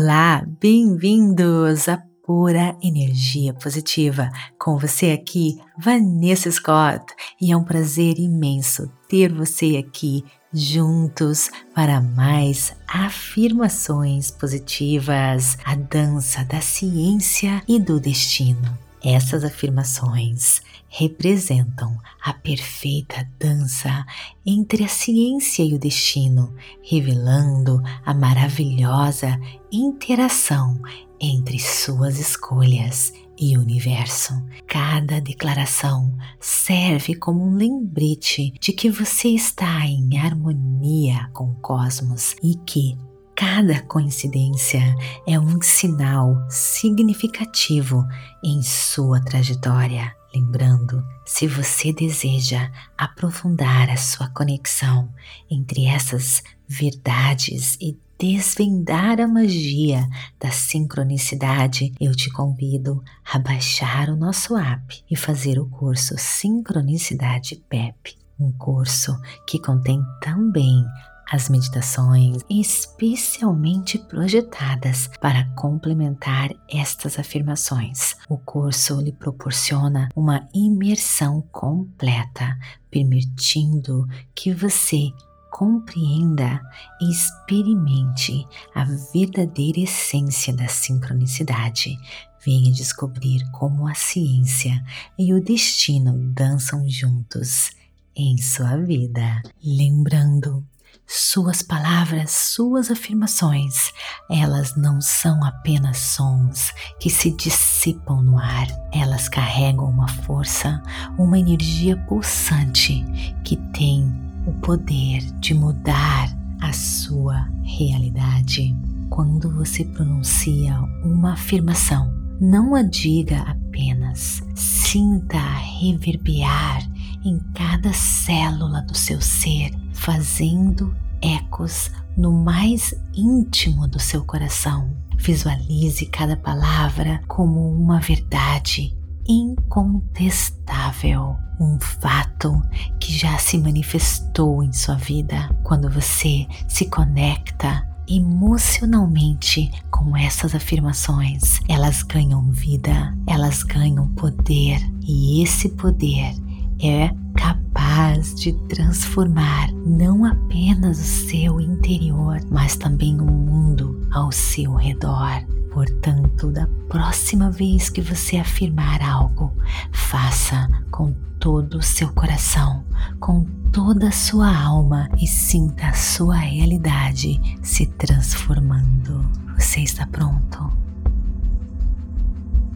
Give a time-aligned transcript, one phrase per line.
[0.00, 4.30] Olá, bem-vindos à Pura Energia Positiva.
[4.56, 7.04] Com você aqui, Vanessa Scott,
[7.40, 10.24] e é um prazer imenso ter você aqui
[10.54, 18.87] juntos para mais afirmações positivas, a dança da ciência e do destino.
[19.02, 24.04] Essas afirmações representam a perfeita dança
[24.44, 29.38] entre a ciência e o destino, revelando a maravilhosa
[29.70, 30.80] interação
[31.20, 34.34] entre suas escolhas e o universo.
[34.66, 42.34] Cada declaração serve como um lembrete de que você está em harmonia com o cosmos
[42.42, 42.96] e que
[43.38, 44.82] Cada coincidência
[45.24, 48.04] é um sinal significativo
[48.42, 50.12] em sua trajetória.
[50.34, 55.14] Lembrando, se você deseja aprofundar a sua conexão
[55.48, 60.04] entre essas verdades e desvendar a magia
[60.40, 63.00] da sincronicidade, eu te convido
[63.32, 70.02] a baixar o nosso app e fazer o curso Sincronicidade PEP, um curso que contém
[70.20, 70.84] também
[71.30, 78.16] as meditações especialmente projetadas para complementar estas afirmações.
[78.28, 82.58] O curso lhe proporciona uma imersão completa,
[82.90, 85.10] permitindo que você
[85.50, 86.60] compreenda
[87.00, 91.98] e experimente a verdadeira essência da sincronicidade.
[92.44, 94.82] Venha descobrir como a ciência
[95.18, 97.70] e o destino dançam juntos
[98.14, 99.42] em sua vida.
[99.62, 100.64] Lembrando
[101.10, 103.94] suas palavras, suas afirmações,
[104.30, 110.82] elas não são apenas sons que se dissipam no ar, elas carregam uma força,
[111.16, 113.06] uma energia pulsante
[113.42, 114.12] que tem
[114.46, 116.28] o poder de mudar
[116.60, 118.76] a sua realidade.
[119.08, 126.82] Quando você pronuncia uma afirmação, não a diga apenas, sinta-a reverberar
[127.24, 134.96] em cada célula do seu ser, fazendo ecos no mais íntimo do seu coração.
[135.16, 142.62] Visualize cada palavra como uma verdade incontestável, um fato
[142.98, 151.60] que já se manifestou em sua vida quando você se conecta emocionalmente com essas afirmações.
[151.68, 156.32] Elas ganham vida, elas ganham poder e esse poder
[156.80, 164.74] é capaz de transformar não apenas o seu interior, mas também o mundo ao seu
[164.74, 165.44] redor.
[165.72, 169.52] Portanto, da próxima vez que você afirmar algo,
[169.92, 172.84] faça com todo o seu coração,
[173.20, 179.24] com toda a sua alma e sinta a sua realidade se transformando.
[179.56, 180.72] Você está pronto?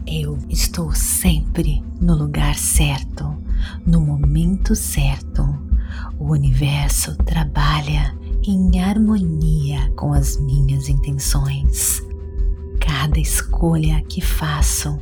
[0.05, 3.32] Eu estou sempre no lugar certo,
[3.85, 5.43] no momento certo.
[6.17, 12.01] O universo trabalha em harmonia com as minhas intenções.
[12.79, 14.99] Cada escolha que faço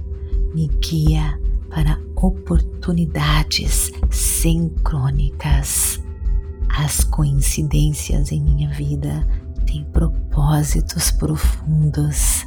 [0.53, 6.01] me guia para oportunidades sincrônicas.
[6.69, 9.27] As coincidências em minha vida
[9.65, 12.45] têm propósitos profundos.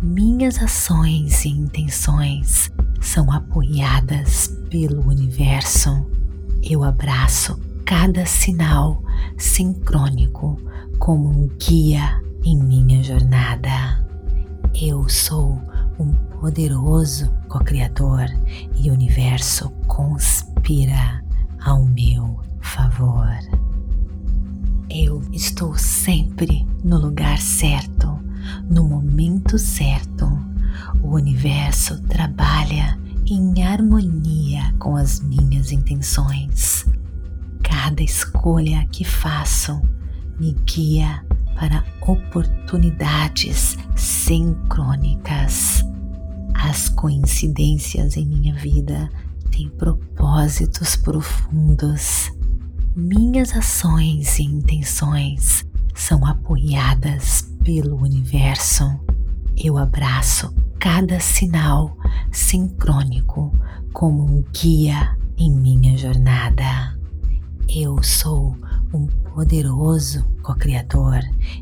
[0.00, 2.70] Minhas ações e intenções
[3.02, 6.06] são apoiadas pelo universo.
[6.62, 9.02] Eu abraço cada sinal
[9.36, 10.58] sincrônico
[10.98, 14.06] como um guia em minha jornada.
[14.74, 15.60] Eu sou
[15.98, 18.24] um poderoso co-criador
[18.76, 21.22] e o universo conspira
[21.60, 23.36] ao meu favor.
[24.88, 28.18] Eu estou sempre no lugar certo,
[28.68, 30.41] no momento certo.
[31.02, 36.86] O universo trabalha em harmonia com as minhas intenções.
[37.62, 39.82] Cada escolha que faço
[40.38, 41.24] me guia
[41.58, 45.84] para oportunidades sincrônicas.
[46.54, 49.10] As coincidências em minha vida
[49.50, 52.32] têm propósitos profundos.
[52.94, 55.64] Minhas ações e intenções
[55.94, 58.84] são apoiadas pelo universo.
[59.56, 60.52] Eu abraço
[60.82, 61.96] cada sinal
[62.32, 63.56] sincrônico
[63.92, 66.98] como um guia em minha jornada.
[67.68, 68.56] Eu sou
[68.92, 71.20] um poderoso co-criador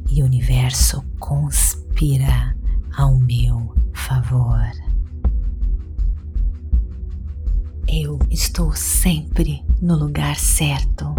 [0.08, 2.56] e o universo conspira
[2.96, 4.72] ao meu favor.
[7.86, 11.14] Eu estou sempre no lugar certo,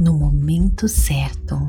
[0.00, 1.68] no momento certo.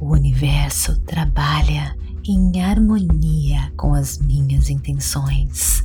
[0.00, 1.94] O universo trabalha
[2.24, 5.84] em harmonia com as minhas intenções.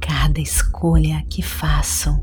[0.00, 2.20] Cada escolha que faço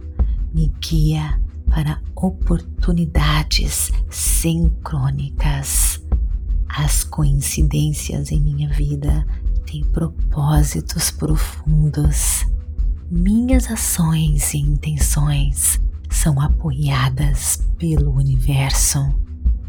[0.53, 1.39] me guia
[1.69, 6.01] para oportunidades sincrônicas.
[6.67, 9.25] As coincidências em minha vida
[9.65, 12.45] têm propósitos profundos.
[13.09, 15.79] Minhas ações e intenções
[16.09, 18.99] são apoiadas pelo universo.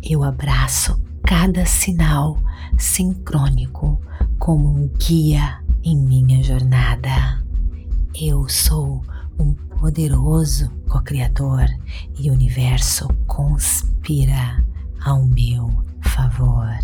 [0.03, 2.39] Eu abraço cada sinal
[2.79, 4.01] sincrônico
[4.39, 7.45] como um guia em minha jornada.
[8.19, 9.05] Eu sou
[9.39, 11.67] um poderoso co-criador
[12.19, 14.65] e o universo conspira
[15.05, 15.71] ao meu
[16.01, 16.79] favor.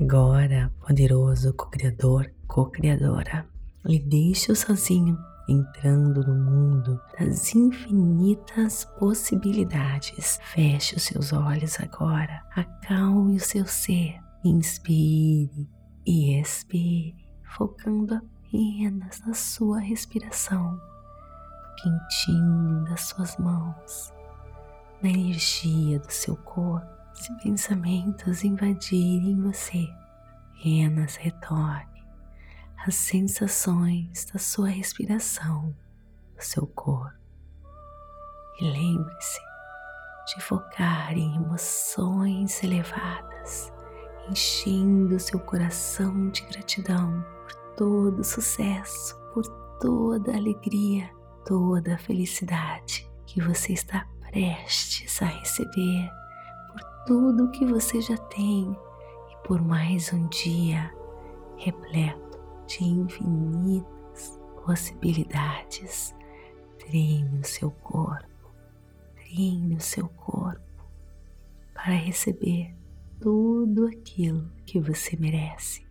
[0.00, 3.46] Agora, poderoso co-criador, co-criadora,
[3.84, 5.16] lhe deixo sozinho
[5.48, 10.38] entrando no mundo das infinitas possibilidades.
[10.52, 15.68] Feche os seus olhos agora, acalme o seu ser, inspire
[16.06, 24.12] e expire, focando apenas na sua respiração, no quentinho das suas mãos,
[25.02, 26.86] na energia do seu corpo.
[27.14, 29.88] Se pensamentos invadirem você,
[30.54, 31.97] apenas retorne
[32.86, 35.74] as sensações da sua respiração,
[36.36, 37.18] do seu corpo.
[38.60, 39.40] E lembre-se
[40.26, 43.72] de focar em emoções elevadas,
[44.30, 49.44] enchendo seu coração de gratidão por todo o sucesso, por
[49.80, 51.10] toda alegria,
[51.46, 56.10] toda a felicidade que você está prestes a receber,
[56.72, 58.76] por tudo que você já tem
[59.30, 60.92] e por mais um dia
[61.56, 62.27] repleto
[62.68, 66.14] de infinitas possibilidades.
[66.78, 68.52] Treine o seu corpo,
[69.16, 70.60] treine o seu corpo
[71.74, 72.74] para receber
[73.20, 75.86] tudo aquilo que você merece,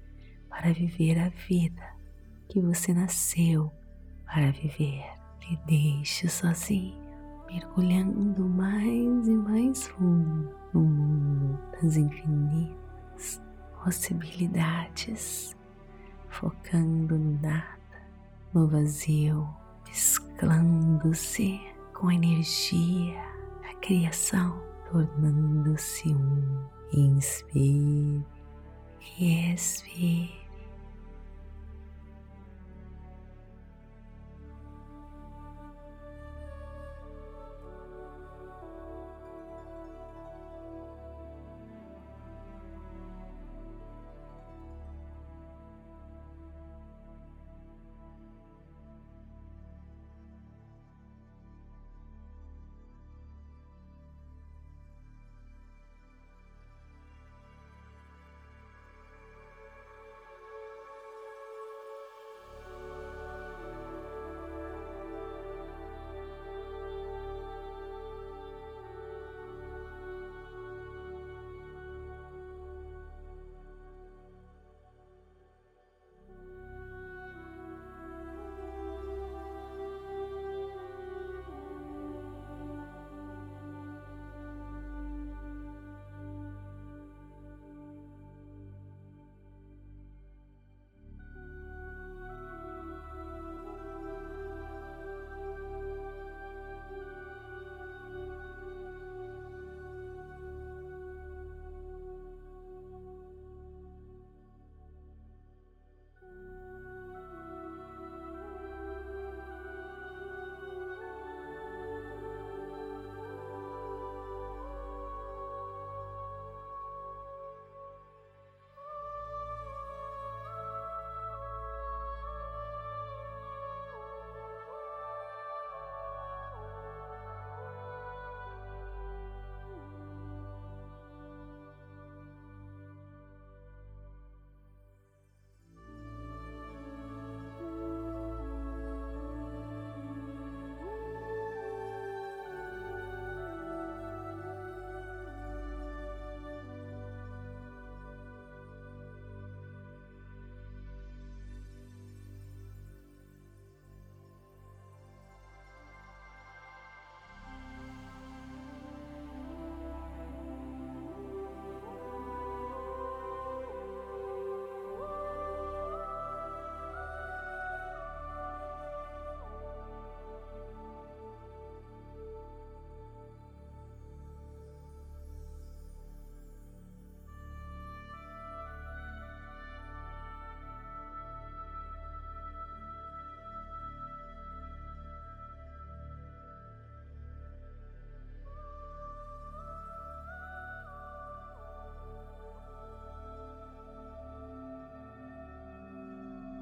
[0.50, 1.98] para viver a vida
[2.48, 3.72] que você nasceu
[4.26, 5.06] para viver.
[5.50, 6.94] E deixe sozinho,
[7.50, 13.42] mergulhando mais e mais fundo no mundo das infinitas
[13.82, 15.57] possibilidades
[16.30, 17.78] focando no nada,
[18.54, 19.48] no vazio,
[19.88, 21.60] mesclando-se
[21.94, 23.22] com a energia
[23.62, 26.68] da criação, tornando-se um.
[26.94, 28.26] Inspire
[29.20, 30.47] e expire.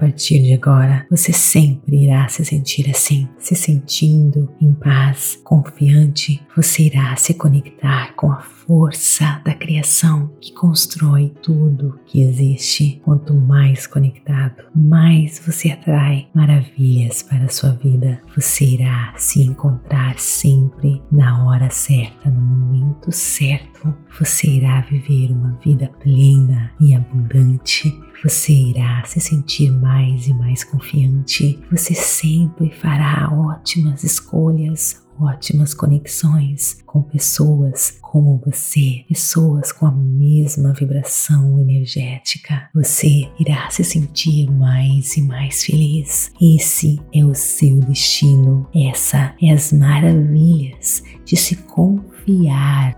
[0.00, 6.40] Partir de agora, você sempre irá se sentir assim, se sentindo em paz, confiante.
[6.56, 12.98] Você irá se conectar com a força da criação que constrói tudo que existe.
[13.04, 18.22] Quanto mais conectado, mais você atrai maravilhas para a sua vida.
[18.34, 23.79] Você irá se encontrar sempre na hora certa, no momento certo.
[24.18, 30.62] Você irá viver uma vida plena e abundante você irá se sentir mais e mais
[30.62, 31.58] confiante.
[31.70, 40.74] Você sempre fará ótimas escolhas, ótimas conexões com pessoas como você, pessoas com a mesma
[40.74, 42.68] vibração energética.
[42.74, 46.30] Você irá se sentir mais e mais feliz.
[46.38, 48.68] Esse é o seu destino.
[48.74, 52.09] Essa é as maravilhas de se confiar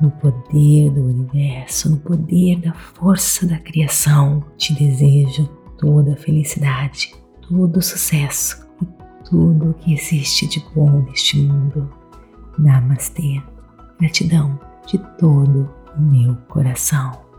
[0.00, 4.44] no poder do universo, no poder da força da criação.
[4.56, 5.46] Te desejo
[5.78, 7.14] toda a felicidade,
[7.48, 8.86] todo o sucesso e
[9.28, 11.90] tudo o que existe de bom neste mundo.
[12.58, 13.42] Namastê.
[13.98, 17.31] Gratidão de todo o meu coração.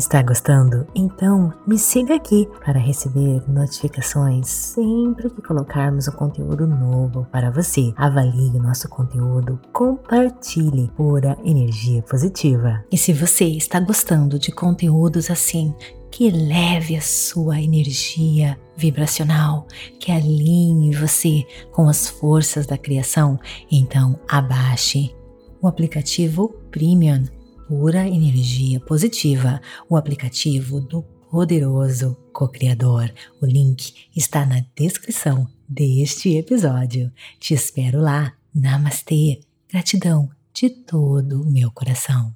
[0.00, 0.86] Está gostando?
[0.94, 7.92] Então me siga aqui para receber notificações sempre que colocarmos um conteúdo novo para você.
[7.96, 12.82] Avalie o nosso conteúdo, compartilhe pura energia positiva.
[12.90, 15.74] E se você está gostando de conteúdos assim,
[16.10, 19.66] que leve a sua energia vibracional,
[19.98, 23.38] que alinhe você com as forças da criação,
[23.70, 25.14] então abaixe
[25.60, 27.24] o aplicativo Premium
[27.70, 33.14] Pura Energia Positiva, o aplicativo do poderoso co-criador.
[33.40, 37.12] O link está na descrição deste episódio.
[37.38, 38.32] Te espero lá.
[38.52, 39.38] Namastê.
[39.70, 42.34] Gratidão de todo o meu coração.